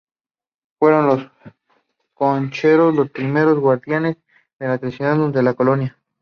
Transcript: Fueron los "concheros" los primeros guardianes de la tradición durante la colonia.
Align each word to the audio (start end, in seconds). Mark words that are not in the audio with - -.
Fueron 0.79 1.05
los 1.05 1.27
"concheros" 2.15 2.95
los 2.95 3.11
primeros 3.11 3.59
guardianes 3.59 4.17
de 4.57 4.67
la 4.67 4.79
tradición 4.79 5.17
durante 5.19 5.43
la 5.43 5.53
colonia. 5.53 5.95